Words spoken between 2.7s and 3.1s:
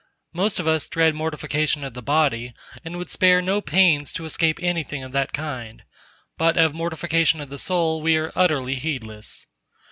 and